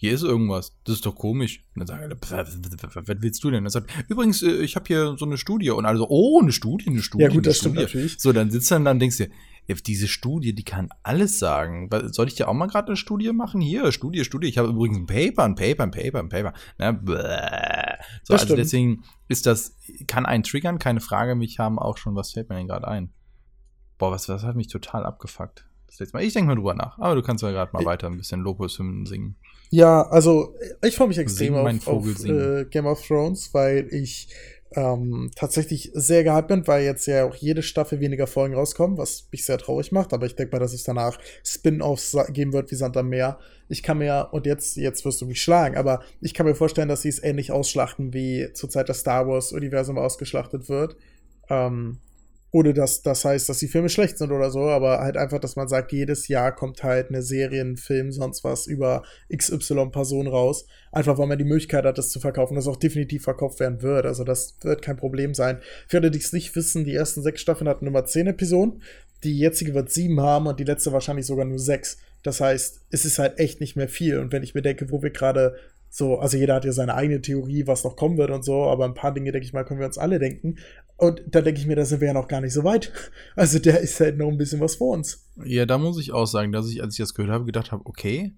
[0.00, 1.64] hier ist irgendwas, das ist doch komisch.
[1.74, 3.58] Und dann sagen was willst du denn?
[3.58, 5.70] Und er sagt, übrigens, äh, ich habe hier so eine Studie.
[5.70, 7.24] Und alle so, oh, eine Studie, eine Studie.
[7.24, 7.80] Ja, gut, das Studie.
[7.80, 8.20] stimmt natürlich.
[8.20, 9.28] So, dann sitzt er dann und denkst dir,
[9.76, 11.90] diese Studie, die kann alles sagen.
[12.12, 13.60] Soll ich dir auch mal gerade eine Studie machen?
[13.60, 14.48] Hier, Studie, Studie.
[14.48, 16.52] Ich habe übrigens ein Paper, ein Paper, ein Paper, ein Paper.
[16.78, 18.58] Na, so, Das also stimmt.
[18.58, 21.34] deswegen ist das, kann einen triggern, keine Frage.
[21.34, 23.10] Mich haben auch schon, was fällt mir denn gerade ein?
[23.98, 25.66] Boah, was, was hat mich total abgefuckt?
[25.86, 26.22] Das letzte Mal.
[26.24, 26.98] Ich denke mal drüber nach.
[26.98, 29.36] Aber du kannst ja gerade mal Ich- weiter ein bisschen Lobhushymnen singen.
[29.70, 33.86] Ja, also ich freue mich extrem Sing, mein auf, auf äh, Game of Thrones, weil
[33.92, 34.28] ich
[34.74, 39.28] ähm, tatsächlich sehr gehypt bin, weil jetzt ja auch jede Staffel weniger Folgen rauskommen, was
[39.32, 40.12] mich sehr traurig macht.
[40.12, 43.38] Aber ich denke mal, dass es danach Spin-offs geben wird wie Sand am Meer.
[43.68, 46.88] Ich kann mir, und jetzt, jetzt wirst du mich schlagen, aber ich kann mir vorstellen,
[46.88, 50.96] dass sie es ähnlich ausschlachten, wie zur Zeit das Star Wars-Universum ausgeschlachtet wird.
[51.50, 51.98] Ähm,
[52.50, 55.56] ohne dass das heißt, dass die Filme schlecht sind oder so, aber halt einfach, dass
[55.56, 59.02] man sagt, jedes Jahr kommt halt eine Serie, ein Film, sonst was über
[59.34, 60.66] XY-Personen raus.
[60.90, 64.06] Einfach, weil man die Möglichkeit hat, das zu verkaufen, das auch definitiv verkauft werden wird.
[64.06, 65.58] Also das wird kein Problem sein.
[65.86, 68.82] Für alle, die es nicht wissen, die ersten sechs Staffeln hatten immer zehn Episoden.
[69.24, 71.98] Die jetzige wird sieben haben und die letzte wahrscheinlich sogar nur sechs.
[72.22, 74.18] Das heißt, es ist halt echt nicht mehr viel.
[74.18, 75.56] Und wenn ich mir denke, wo wir gerade
[75.90, 78.84] so, also jeder hat ja seine eigene Theorie, was noch kommen wird und so, aber
[78.84, 80.56] ein paar Dinge, denke ich mal, können wir uns alle denken.
[80.96, 82.92] Und da denke ich mir, da sind wir ja noch gar nicht so weit.
[83.36, 85.24] Also der ist halt noch ein bisschen was vor uns.
[85.44, 87.86] Ja, da muss ich auch sagen, dass ich, als ich das gehört habe, gedacht habe,
[87.86, 88.34] okay,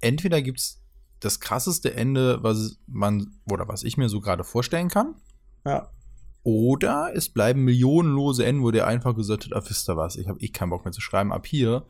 [0.00, 0.80] entweder gibt's
[1.20, 5.14] das krasseste Ende, was man, oder was ich mir so gerade vorstellen kann,
[5.66, 5.90] Ja.
[6.42, 10.28] oder es bleiben millionenlose Enden, wo der einfach gesagt hat, ah, wisst ihr was, ich
[10.28, 11.84] habe eh keinen Bock mehr zu schreiben, ab hier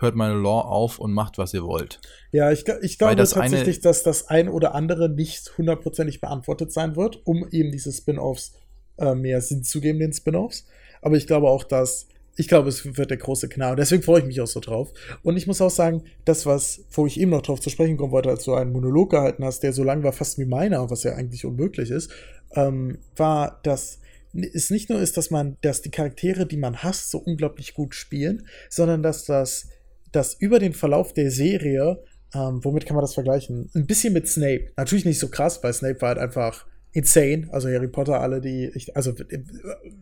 [0.00, 2.00] hört meine Law auf und macht, was ihr wollt.
[2.32, 6.72] Ja, ich, ich glaube das eine- tatsächlich, dass das ein oder andere nicht hundertprozentig beantwortet
[6.72, 8.52] sein wird, um eben diese Spin-offs
[8.98, 10.66] äh, mehr Sinn zu geben, den Spin-offs.
[11.02, 13.76] Aber ich glaube auch, dass ich glaube, es wird der große Knall.
[13.76, 14.92] Deswegen freue ich mich auch so drauf.
[15.22, 18.12] Und ich muss auch sagen, das, was, wo ich eben noch drauf zu sprechen kommen
[18.12, 21.02] wollte, als du einen Monolog gehalten hast, der so lang war fast wie meiner, was
[21.02, 22.10] ja eigentlich unmöglich ist,
[22.54, 23.98] ähm, war, dass
[24.32, 27.94] es nicht nur ist, dass man, dass die Charaktere, die man hasst, so unglaublich gut
[27.94, 29.68] spielen, sondern dass das,
[30.12, 32.02] dass über den Verlauf der Serie,
[32.34, 33.70] ähm, womit kann man das vergleichen?
[33.74, 34.68] Ein bisschen mit Snape.
[34.76, 37.48] Natürlich nicht so krass, weil Snape war halt einfach insane.
[37.50, 39.14] Also Harry Potter, alle, die, ich, also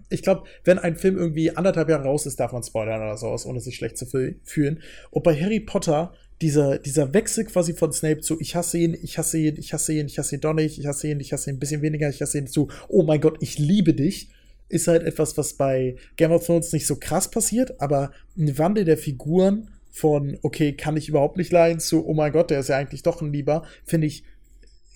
[0.08, 3.46] ich glaube, wenn ein Film irgendwie anderthalb Jahre raus ist, darf man spoilern oder sowas,
[3.46, 4.80] ohne sich schlecht zu fühl- fühlen.
[5.10, 9.18] Und bei Harry Potter, dieser, dieser Wechsel quasi von Snape zu ich hasse ihn, ich
[9.18, 11.50] hasse ihn, ich hasse ihn, ich hasse ihn doch nicht, ich hasse ihn, ich hasse
[11.50, 14.30] ihn ein bisschen weniger, ich hasse ihn zu, oh mein Gott, ich liebe dich,
[14.68, 18.84] ist halt etwas, was bei Game of Thrones nicht so krass passiert, aber ein Wandel
[18.84, 22.68] der Figuren von, okay, kann ich überhaupt nicht leiden, zu, oh mein Gott, der ist
[22.68, 24.24] ja eigentlich doch ein Lieber, finde ich,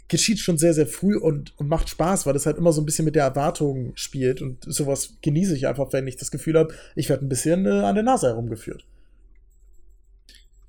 [0.08, 2.84] geschieht schon sehr, sehr früh und, und macht Spaß, weil das halt immer so ein
[2.86, 6.74] bisschen mit der Erwartung spielt und sowas genieße ich einfach, wenn ich das Gefühl habe,
[6.94, 8.84] ich werde ein bisschen äh, an der Nase herumgeführt.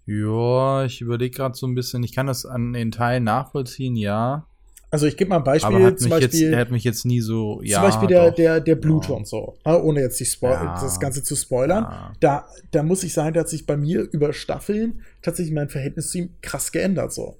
[0.05, 4.47] Ja, ich überlege gerade so ein bisschen, ich kann das an den Teilen nachvollziehen, ja.
[4.93, 6.83] Also ich gebe mal ein Beispiel, aber hat zum mich, jetzt, Beispiel, er hat mich
[6.83, 7.77] jetzt nie so, ja.
[7.79, 8.35] zum Beispiel der, doch.
[8.35, 9.15] der, der Blut Ja.
[9.15, 10.79] und so, ne, ohne jetzt die Spo Ja.
[10.79, 11.83] das Ganze zu spoilern.
[11.83, 12.13] Ja.
[12.19, 16.11] Da, da muss ich sagen, da hat sich bei mir über Staffeln tatsächlich mein Verhältnis
[16.11, 17.37] zu ihm krass geändert so.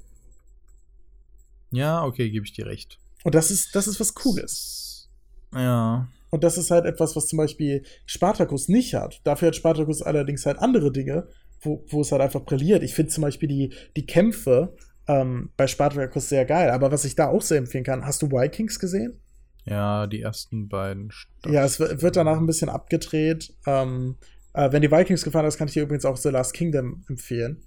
[1.70, 2.98] Ja, okay, gebe ich dir recht.
[3.24, 5.10] Und das ist, das ist was Cooles.
[5.54, 6.08] Ja.
[6.32, 9.22] Und das ist halt etwas, was zum Beispiel Spartacus nicht hat.
[9.26, 11.28] Dafür hat Spartacus allerdings halt andere Dinge,
[11.62, 12.82] wo, wo es halt einfach brilliert.
[12.82, 14.76] Ich finde zum Beispiel die, die Kämpfe
[15.08, 16.70] ähm, bei Spartacus sehr geil.
[16.70, 19.20] Aber was ich da auch sehr empfehlen kann, hast du Vikings gesehen?
[19.66, 21.12] Ja, die ersten beiden.
[21.12, 21.54] Staffeln.
[21.54, 23.54] Ja, es wird danach ein bisschen abgedreht.
[23.66, 24.18] Ähm,
[24.54, 27.64] äh, wenn die Vikings gefallen hast, kann ich dir übrigens auch The Last Kingdom empfehlen.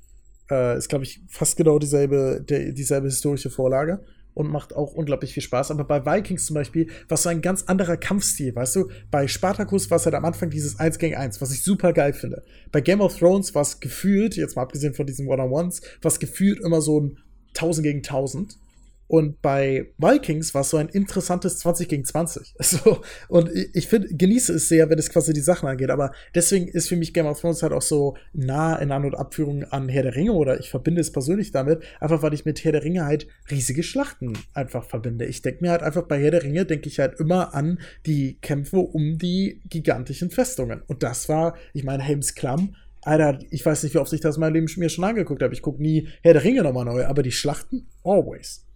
[0.50, 4.04] Äh, ist, glaube ich, fast genau dieselbe, der, dieselbe historische Vorlage
[4.36, 5.70] und macht auch unglaublich viel Spaß.
[5.70, 8.90] Aber bei Vikings zum Beispiel war es so ein ganz anderer Kampfstil, weißt du?
[9.10, 12.12] Bei Spartacus war es halt am Anfang dieses 1 gegen 1, was ich super geil
[12.12, 12.44] finde.
[12.70, 16.20] Bei Game of Thrones war es gefühlt, jetzt mal abgesehen von diesen One-on-Ones, war es
[16.20, 17.18] gefühlt immer so ein
[17.56, 18.56] 1000 gegen 1000.
[19.08, 22.54] Und bei Vikings war es so ein interessantes 20 gegen 20.
[22.66, 25.90] So, und ich, finde, genieße es sehr, wenn es quasi die Sachen angeht.
[25.90, 29.14] Aber deswegen ist für mich Game of Thrones halt auch so nah in An- und
[29.14, 32.64] Abführung an Herr der Ringe oder ich verbinde es persönlich damit, einfach weil ich mit
[32.64, 35.26] Herr der Ringe halt riesige Schlachten einfach verbinde.
[35.26, 38.38] Ich denke mir halt einfach bei Herr der Ringe, denke ich halt immer an die
[38.40, 40.82] Kämpfe um die gigantischen Festungen.
[40.88, 42.74] Und das war, ich meine, Helms Klamm,
[43.06, 45.54] Alter, ich weiß nicht, wie oft ich das in meinem Leben mir schon angeguckt habe.
[45.54, 48.66] Ich gucke nie Herr der Ringe nochmal neu, aber die Schlachten, always.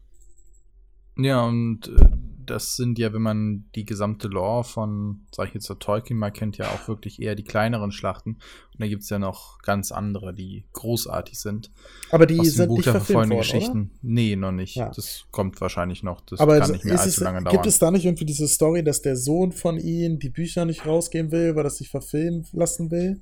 [1.16, 2.16] Ja, und äh,
[2.46, 6.30] das sind ja, wenn man die gesamte Lore von, sag ich jetzt, der Tolkien mal
[6.30, 8.34] kennt, ja auch wirklich eher die kleineren Schlachten.
[8.34, 11.72] Und da gibt es ja noch ganz andere, die großartig sind.
[12.12, 13.80] Aber die sind Buch nicht verfilmt worden, Geschichten.
[13.80, 13.98] Oder?
[14.02, 14.76] Nee, noch nicht.
[14.76, 14.92] Ja.
[14.94, 16.20] Das kommt wahrscheinlich noch.
[16.20, 17.52] Das Aber kann nicht mehr allzu es, lange dauern.
[17.52, 20.86] Gibt es da nicht irgendwie diese Story, dass der Sohn von ihm die Bücher nicht
[20.86, 23.20] rausgeben will, weil er sich verfilmen lassen will?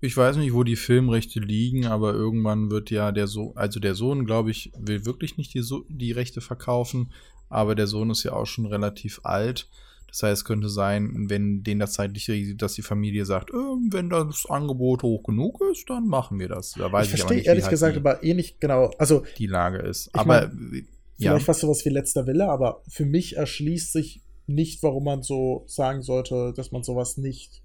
[0.00, 3.94] Ich weiß nicht, wo die Filmrechte liegen, aber irgendwann wird ja der Sohn, also der
[3.94, 7.12] Sohn, glaube ich, will wirklich nicht die, so die Rechte verkaufen,
[7.48, 9.68] aber der Sohn ist ja auch schon relativ alt.
[10.08, 13.54] Das heißt, es könnte sein, wenn denen das zeitlich regelt, dass die Familie sagt, äh,
[13.54, 16.72] wenn das Angebot hoch genug ist, dann machen wir das.
[16.72, 19.46] Da weiß ich, ich verstehe ehrlich halt gesagt die, aber eh nicht genau, also die
[19.46, 20.08] Lage ist.
[20.14, 21.32] Aber mein, ja.
[21.32, 25.64] vielleicht was sowas wie letzter Wille, aber für mich erschließt sich nicht, warum man so
[25.66, 27.62] sagen sollte, dass man sowas nicht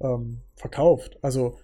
[0.00, 1.18] ähm, verkauft.
[1.22, 1.58] Also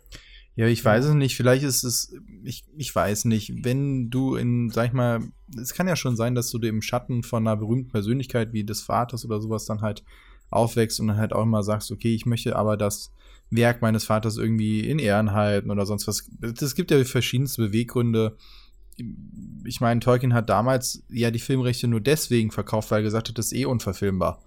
[0.55, 1.37] ja, ich weiß es nicht.
[1.37, 2.15] Vielleicht ist es,
[2.45, 5.21] ich, ich weiß nicht, wenn du in, sag ich mal,
[5.59, 8.83] es kann ja schon sein, dass du im Schatten von einer berühmten Persönlichkeit wie des
[8.83, 10.05] Vaters oder sowas dann halt
[10.51, 13.13] aufwächst und dann halt auch immer sagst, okay, ich möchte aber das
[13.49, 16.29] Werk meines Vaters irgendwie in Ehren halten oder sonst was.
[16.61, 18.37] Es gibt ja verschiedenste Beweggründe.
[19.65, 23.39] Ich meine, Tolkien hat damals ja die Filmrechte nur deswegen verkauft, weil er gesagt hat,
[23.39, 24.43] das ist eh unverfilmbar.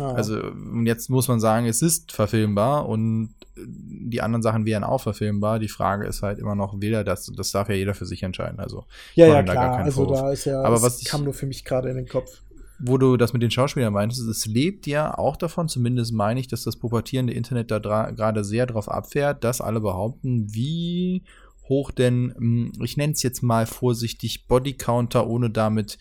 [0.00, 0.12] Ah.
[0.12, 0.40] Also
[0.84, 5.58] jetzt muss man sagen, es ist verfilmbar und die anderen Sachen wären auch verfilmbar.
[5.58, 7.32] Die Frage ist halt immer noch, will er das?
[7.34, 8.60] Das darf ja jeder für sich entscheiden.
[8.60, 9.78] Also ja, ja, klar.
[9.78, 10.20] also Vorwurf.
[10.20, 12.42] da ist ja, aber was kam nur für mich gerade in den Kopf.
[12.78, 16.46] Wo du das mit den Schauspielern meintest, es lebt ja auch davon, zumindest meine ich,
[16.46, 17.78] dass das pubertierende Internet da
[18.10, 21.22] gerade sehr drauf abfährt, dass alle behaupten, wie
[21.70, 25.98] hoch denn, hm, ich nenne es jetzt mal vorsichtig, Bodycounter, ohne damit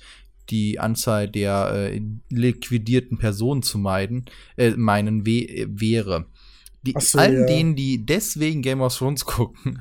[0.49, 4.25] die Anzahl der äh, liquidierten Personen zu meiden,
[4.57, 6.27] äh, meinen wäre.
[6.85, 7.45] Die, so, allen ja.
[7.47, 9.79] denen, die deswegen Game of Thrones gucken,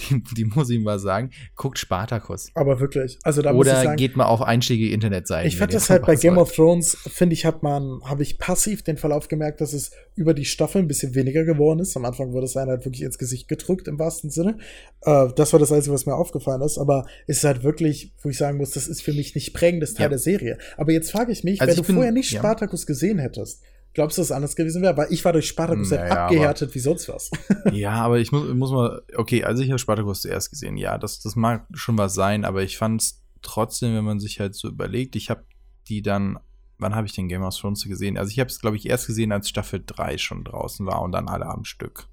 [0.00, 2.50] die, die muss ich mal sagen, guckt Spartacus.
[2.54, 3.18] Aber wirklich.
[3.22, 5.48] Also da Oder muss ich sagen, geht mal auf einschlägige Internetseiten.
[5.48, 8.82] Ich fand das halt bei Game of Thrones, finde ich, hat man, habe ich passiv
[8.82, 11.96] den Verlauf gemerkt, dass es über die Staffel ein bisschen weniger geworden ist.
[11.96, 14.58] Am Anfang wurde es einem halt wirklich ins Gesicht gedrückt, im wahrsten Sinne.
[15.02, 16.78] Äh, das war das Einzige, was mir aufgefallen ist.
[16.78, 19.94] Aber es ist halt wirklich, wo ich sagen muss, das ist für mich nicht prägendes
[19.94, 20.08] Teil ja.
[20.10, 20.58] der Serie.
[20.76, 22.86] Aber jetzt frage ich mich, also wenn ich du bin, vorher nicht Spartacus ja.
[22.86, 23.62] gesehen hättest,
[23.96, 24.94] Glaubst du, dass es anders gewesen wäre?
[24.94, 27.30] Weil ich war durch Spartacus naja, halt abgehärtet aber, wie sonst was.
[27.72, 31.18] ja, aber ich muss, muss mal, okay, also ich habe Spartacus zuerst gesehen, ja, das,
[31.20, 34.68] das mag schon was sein, aber ich fand es trotzdem, wenn man sich halt so
[34.68, 35.46] überlegt, ich habe
[35.88, 36.38] die dann,
[36.76, 38.18] wann habe ich den Game of Thrones gesehen?
[38.18, 41.12] Also ich habe es, glaube ich, erst gesehen, als Staffel 3 schon draußen war und
[41.12, 42.06] dann alle am Stück.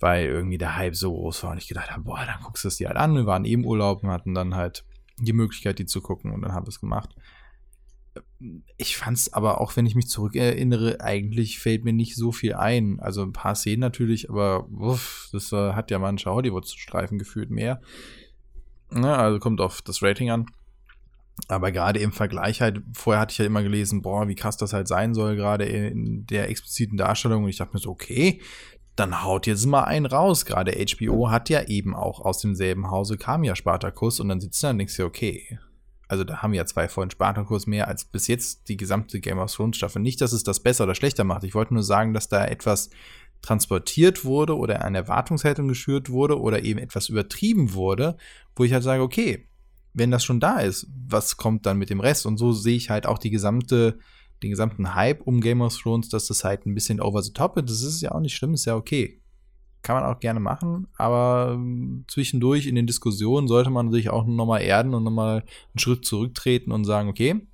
[0.00, 2.68] Weil irgendwie der Hype so groß war und ich gedacht habe, boah, dann guckst du
[2.68, 3.14] es dir halt an.
[3.14, 4.86] Wir waren eben Urlaub und hatten dann halt
[5.18, 7.14] die Möglichkeit, die zu gucken und dann habe ich es gemacht
[8.76, 13.00] ich fand's aber auch, wenn ich mich zurückerinnere, eigentlich fällt mir nicht so viel ein.
[13.00, 17.80] Also ein paar Szenen natürlich, aber uff, das äh, hat ja manche Hollywood-Streifen gefühlt mehr.
[18.94, 20.46] Ja, also kommt auf das Rating an.
[21.48, 24.72] Aber gerade im Vergleich halt, vorher hatte ich ja immer gelesen, boah, wie krass das
[24.72, 27.44] halt sein soll, gerade in der expliziten Darstellung.
[27.44, 28.40] Und ich dachte mir so, okay,
[28.94, 30.44] dann haut jetzt mal einen raus.
[30.44, 34.62] Gerade HBO hat ja eben auch aus demselben Hause kam ja Spartacus und dann sitzt
[34.62, 35.58] da und denkst du, okay,
[36.08, 39.38] also da haben wir ja zwei Folgen Spartacus mehr als bis jetzt die gesamte Game
[39.38, 40.02] of Thrones Staffel.
[40.02, 41.44] Nicht, dass es das besser oder schlechter macht.
[41.44, 42.90] Ich wollte nur sagen, dass da etwas
[43.42, 48.16] transportiert wurde oder eine Erwartungshaltung geschürt wurde oder eben etwas übertrieben wurde,
[48.56, 49.46] wo ich halt sage, okay,
[49.92, 52.26] wenn das schon da ist, was kommt dann mit dem Rest?
[52.26, 53.98] Und so sehe ich halt auch die gesamte,
[54.42, 57.56] den gesamten Hype um Game of Thrones, dass das halt ein bisschen over the top
[57.58, 57.68] ist.
[57.68, 59.20] Das ist ja auch nicht schlimm, ist ja okay
[59.84, 64.26] kann man auch gerne machen, aber ähm, zwischendurch in den Diskussionen sollte man sich auch
[64.26, 67.46] nochmal erden und nochmal einen Schritt zurücktreten und sagen, okay,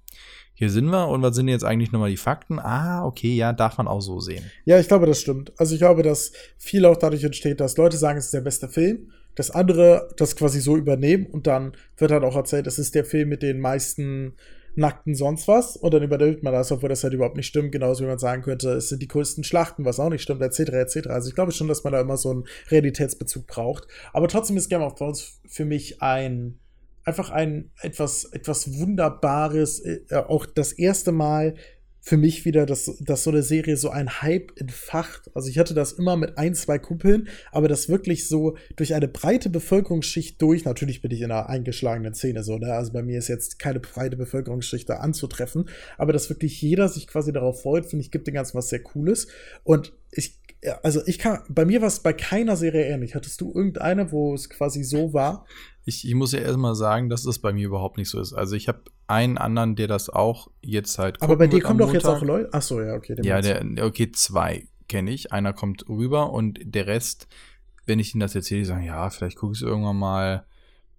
[0.54, 2.58] hier sind wir und was sind jetzt eigentlich nochmal die Fakten?
[2.58, 4.44] Ah, okay, ja, darf man auch so sehen.
[4.64, 5.52] Ja, ich glaube, das stimmt.
[5.58, 8.68] Also ich glaube, dass viel auch dadurch entsteht, dass Leute sagen, es ist der beste
[8.68, 12.94] Film, dass andere das quasi so übernehmen und dann wird halt auch erzählt, es ist
[12.94, 14.34] der Film mit den meisten
[14.74, 18.04] nackten sonst was und dann übernimmt man das, obwohl das halt überhaupt nicht stimmt, genauso
[18.04, 21.08] wie man sagen könnte, es sind die größten Schlachten, was auch nicht stimmt, etc., etc.
[21.08, 23.86] Also ich glaube schon, dass man da immer so einen Realitätsbezug braucht.
[24.12, 26.58] Aber trotzdem ist Game of Thrones für mich ein
[27.04, 31.54] einfach ein etwas, etwas Wunderbares, äh, auch das erste Mal
[32.02, 35.30] für mich wieder, dass, dass so eine Serie so ein Hype entfacht.
[35.34, 39.08] Also ich hatte das immer mit ein, zwei Kumpeln, aber das wirklich so durch eine
[39.08, 42.72] breite Bevölkerungsschicht durch, natürlich bin ich in einer eingeschlagenen Szene so, ne?
[42.72, 47.06] Also bei mir ist jetzt keine breite Bevölkerungsschicht da anzutreffen, aber dass wirklich jeder sich
[47.06, 49.28] quasi darauf freut, finde ich, gibt dem Ganzen was sehr Cooles.
[49.62, 50.40] Und ich,
[50.82, 53.14] also ich kann, bei mir war es bei keiner Serie ähnlich.
[53.14, 55.46] Hattest du irgendeine, wo es quasi so war?
[55.84, 58.32] Ich, ich muss ja erstmal sagen, dass das bei mir überhaupt nicht so ist.
[58.32, 61.20] Also ich habe einen anderen, der das auch jetzt halt.
[61.22, 62.50] Aber bei dir kommen doch jetzt auch Leute.
[62.52, 63.16] Ach so, ja, okay.
[63.22, 65.32] Ja, der, okay, zwei kenne ich.
[65.32, 67.28] Einer kommt rüber und der Rest,
[67.86, 70.46] wenn ich ihnen das erzähle, die sagen, ja, vielleicht gucke ich es irgendwann mal.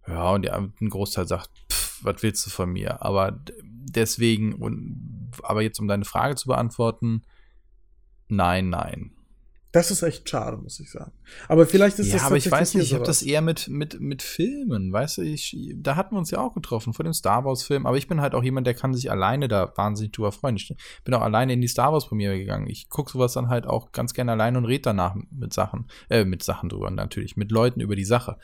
[0.08, 3.04] Ja, und der, ein Großteil sagt, pff, was willst du von mir?
[3.04, 7.22] Aber deswegen, und aber jetzt um deine Frage zu beantworten,
[8.28, 9.12] nein, nein.
[9.72, 11.14] Das ist echt schade, muss ich sagen.
[11.48, 14.02] Aber vielleicht ist ja, das aber ich weiß nicht, ich habe das eher mit, mit,
[14.02, 17.46] mit Filmen, weißt du, ich, da hatten wir uns ja auch getroffen vor dem Star
[17.46, 20.58] Wars-Film, aber ich bin halt auch jemand, der kann sich alleine da wahnsinnig drüber freuen.
[20.58, 22.68] Ich bin auch alleine in die Star Wars-Premiere gegangen.
[22.68, 26.26] Ich gucke sowas dann halt auch ganz gerne alleine und rede danach mit Sachen, äh,
[26.26, 28.38] mit Sachen drüber natürlich, mit Leuten über die Sache.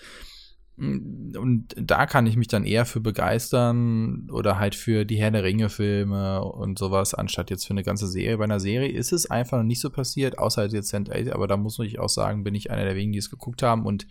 [0.79, 5.43] Und da kann ich mich dann eher für begeistern oder halt für die Herr der
[5.43, 8.37] Ringe-Filme und sowas, anstatt jetzt für eine ganze Serie.
[8.37, 11.57] Bei einer Serie ist es einfach noch nicht so passiert, außer jetzt 8, aber da
[11.57, 14.05] muss ich auch sagen, bin ich einer der wenigen, die es geguckt haben und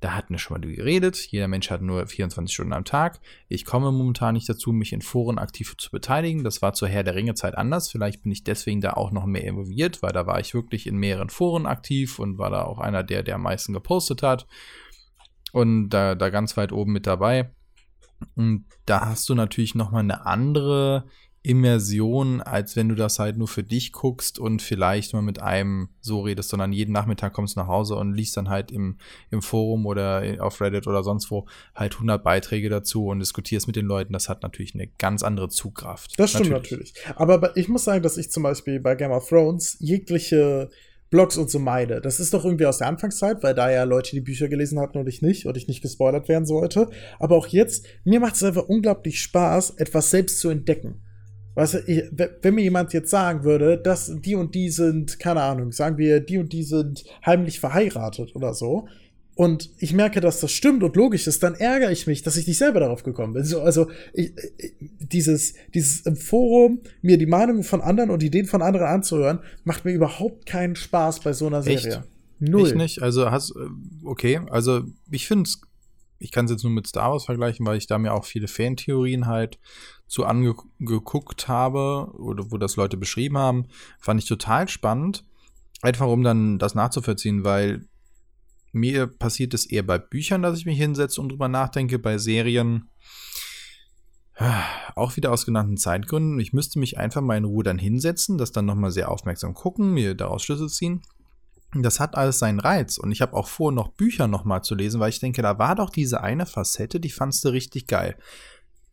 [0.00, 1.16] da hatten wir schon mal geredet.
[1.30, 3.18] Jeder Mensch hat nur 24 Stunden am Tag.
[3.48, 6.44] Ich komme momentan nicht dazu, mich in Foren aktiv zu beteiligen.
[6.44, 7.90] Das war zur Herr der Ringe-Zeit anders.
[7.90, 10.98] Vielleicht bin ich deswegen da auch noch mehr involviert, weil da war ich wirklich in
[10.98, 14.46] mehreren Foren aktiv und war da auch einer der, der am meisten gepostet hat
[15.56, 17.50] und da, da ganz weit oben mit dabei.
[18.34, 21.06] Und da hast du natürlich nochmal eine andere
[21.42, 25.88] Immersion, als wenn du das halt nur für dich guckst und vielleicht mal mit einem
[26.02, 28.98] so redest, sondern jeden Nachmittag kommst du nach Hause und liest dann halt im,
[29.30, 33.76] im Forum oder auf Reddit oder sonst wo halt 100 Beiträge dazu und diskutierst mit
[33.76, 34.12] den Leuten.
[34.12, 36.18] Das hat natürlich eine ganz andere Zugkraft.
[36.18, 36.92] Das stimmt natürlich.
[36.94, 37.16] natürlich.
[37.18, 40.68] Aber ich muss sagen, dass ich zum Beispiel bei Game of Thrones jegliche
[41.10, 42.00] Blogs und so meide.
[42.00, 44.98] Das ist doch irgendwie aus der Anfangszeit, weil da ja Leute die Bücher gelesen hatten
[44.98, 46.88] und ich nicht und ich nicht gespoilert werden sollte.
[47.18, 51.02] Aber auch jetzt, mir macht es einfach unglaublich Spaß, etwas selbst zu entdecken.
[51.54, 52.02] Weißt du, ich,
[52.42, 56.20] wenn mir jemand jetzt sagen würde, dass die und die sind, keine Ahnung, sagen wir,
[56.20, 58.88] die und die sind heimlich verheiratet oder so,
[59.36, 62.46] und ich merke, dass das stimmt und logisch ist, dann ärgere ich mich, dass ich
[62.46, 63.44] nicht selber darauf gekommen bin.
[63.44, 64.32] So, also ich,
[64.98, 69.84] dieses, dieses im Forum, mir die Meinungen von anderen und Ideen von anderen anzuhören, macht
[69.84, 71.98] mir überhaupt keinen Spaß bei so einer Serie.
[71.98, 72.02] Echt?
[72.38, 72.68] Null.
[72.68, 73.02] Ich nicht.
[73.02, 73.54] Also hast
[74.04, 75.60] okay, also ich finde es,
[76.18, 78.48] ich kann es jetzt nur mit Star Wars vergleichen, weil ich da mir auch viele
[78.48, 79.58] Fantheorien halt
[80.06, 83.66] zu angeguckt habe oder wo das Leute beschrieben haben,
[84.00, 85.24] fand ich total spannend.
[85.82, 87.86] Einfach um dann das nachzuvollziehen, weil
[88.76, 91.98] mir passiert es eher bei Büchern, dass ich mich hinsetze und drüber nachdenke.
[91.98, 92.88] Bei Serien
[94.94, 96.38] auch wieder aus genannten Zeitgründen.
[96.38, 99.94] Ich müsste mich einfach mal in Ruhe dann hinsetzen, das dann nochmal sehr aufmerksam gucken,
[99.94, 101.00] mir daraus Schlüsse ziehen.
[101.74, 102.98] Das hat alles seinen Reiz.
[102.98, 105.74] Und ich habe auch vor, noch Bücher nochmal zu lesen, weil ich denke, da war
[105.74, 108.18] doch diese eine Facette, die fandst du richtig geil.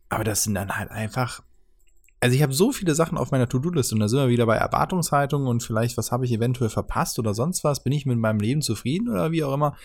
[0.08, 1.42] Aber das sind dann halt einfach
[2.20, 4.56] also ich habe so viele Sachen auf meiner To-Do-Liste und da sind wir wieder bei
[4.56, 8.40] Erwartungshaltung und vielleicht, was habe ich eventuell verpasst oder sonst was, bin ich mit meinem
[8.40, 9.76] Leben zufrieden oder wie auch immer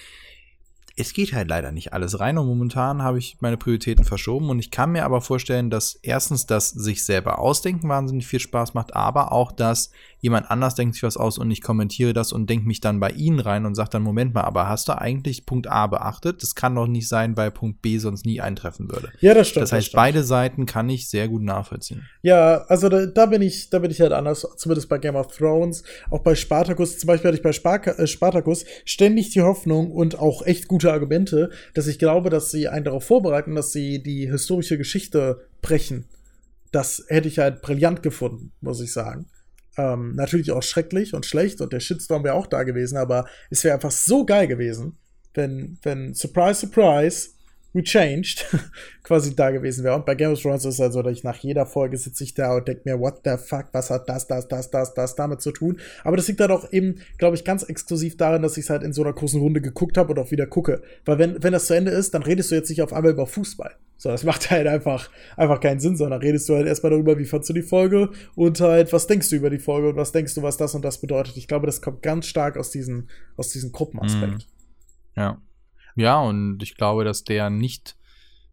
[1.00, 4.60] es geht halt leider nicht alles rein und momentan habe ich meine Prioritäten verschoben und
[4.60, 8.94] ich kann mir aber vorstellen, dass erstens das sich selber ausdenken wahnsinnig viel Spaß macht,
[8.94, 12.68] aber auch, dass jemand anders denkt sich was aus und ich kommentiere das und denke
[12.68, 15.68] mich dann bei ihnen rein und sage dann, Moment mal, aber hast du eigentlich Punkt
[15.68, 16.44] A beachtet?
[16.44, 19.10] Das kann doch nicht sein, weil Punkt B sonst nie eintreffen würde.
[19.22, 19.64] Ja, das stimmt.
[19.64, 22.08] Das heißt, das beide Seiten kann ich sehr gut nachvollziehen.
[22.22, 25.28] Ja, also da, da, bin ich, da bin ich halt anders, zumindest bei Game of
[25.28, 29.92] Thrones, auch bei Spartacus, zum Beispiel hatte ich bei Spark äh, Spartacus ständig die Hoffnung
[29.92, 34.02] und auch echt gute Argumente, dass ich glaube, dass sie einen darauf vorbereiten, dass sie
[34.02, 36.06] die historische Geschichte brechen.
[36.72, 39.26] Das hätte ich halt brillant gefunden, muss ich sagen.
[39.78, 43.64] Ähm, natürlich auch schrecklich und schlecht und der Shitstorm wäre auch da gewesen, aber es
[43.64, 44.98] wäre einfach so geil gewesen,
[45.34, 47.30] wenn, wenn, surprise, surprise,
[47.74, 48.46] we changed,
[49.04, 49.96] quasi da gewesen wäre.
[49.96, 52.24] Und bei Game of Thrones ist es halt so, dass ich nach jeder Folge sitze
[52.24, 55.16] ich da und denke mir, what the fuck, was hat das, das, das, das, das
[55.16, 55.80] damit zu tun?
[56.04, 58.84] Aber das liegt halt auch eben, glaube ich, ganz exklusiv darin, dass ich es halt
[58.84, 60.82] in so einer großen Runde geguckt habe und auch wieder gucke.
[61.06, 63.28] Weil wenn, wenn das zu Ende ist, dann redest du jetzt nicht auf einmal über
[63.28, 63.76] Fußball.
[63.98, 67.26] So, das macht halt einfach, einfach keinen Sinn, sondern redest du halt erstmal darüber, wie
[67.26, 70.36] fandst du die Folge und halt, was denkst du über die Folge und was denkst
[70.36, 71.36] du, was das und das bedeutet.
[71.36, 74.48] Ich glaube, das kommt ganz stark aus diesem, aus diesem Gruppenaspekt.
[75.16, 75.20] Mm.
[75.20, 75.42] Ja.
[76.00, 77.98] Ja, und ich glaube, dass der nicht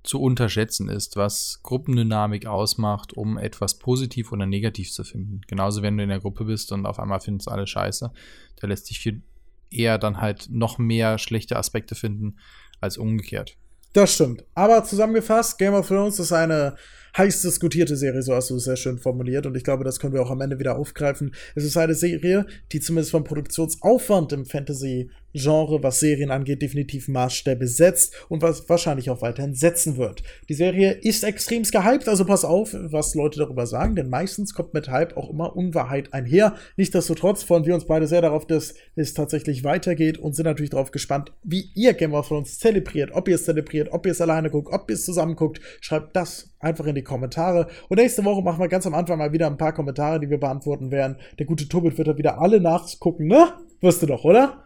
[0.03, 5.43] zu unterschätzen ist, was Gruppendynamik ausmacht, um etwas positiv oder negativ zu finden.
[5.47, 8.13] Genauso, wenn du in der Gruppe bist und auf einmal findest alle scheiße,
[8.57, 9.23] da lässt sich viel
[9.71, 12.37] eher dann halt noch mehr schlechte Aspekte finden
[12.81, 13.57] als umgekehrt.
[13.93, 14.45] Das stimmt.
[14.55, 16.77] Aber zusammengefasst, Game of Thrones ist eine
[17.17, 19.47] heiß diskutierte Serie, so hast du es sehr schön formuliert.
[19.47, 21.35] Und ich glaube, das können wir auch am Ende wieder aufgreifen.
[21.55, 27.09] Es ist eine Serie, die zumindest vom Produktionsaufwand im Fantasy Genre, was Serien angeht, definitiv
[27.09, 30.23] Maßstäbe setzt und was wahrscheinlich auch weiterhin setzen wird.
[30.49, 34.73] Die Serie ist extremst gehypt, also pass auf, was Leute darüber sagen, denn meistens kommt
[34.73, 36.55] mit Hype auch immer Unwahrheit einher.
[36.77, 40.91] Nichtsdestotrotz freuen wir uns beide sehr darauf, dass es tatsächlich weitergeht und sind natürlich darauf
[40.91, 44.51] gespannt, wie ihr Game of Thrones zelebriert, ob ihr es zelebriert, ob ihr es alleine
[44.51, 45.61] guckt, ob ihr es zusammen guckt.
[45.81, 47.69] Schreibt das einfach in die Kommentare.
[47.88, 50.38] Und nächste Woche machen wir ganz am Anfang mal wieder ein paar Kommentare, die wir
[50.38, 51.16] beantworten werden.
[51.38, 53.49] Der gute Tobit wird da wieder alle nachgucken, ne?
[53.81, 54.62] Wirst du doch, oder?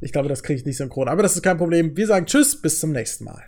[0.00, 1.08] Ich glaube, das kriege ich nicht synchron.
[1.08, 1.96] Aber das ist kein Problem.
[1.96, 3.42] Wir sagen Tschüss, bis zum nächsten Mal.